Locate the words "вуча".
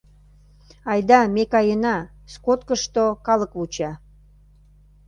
3.57-3.91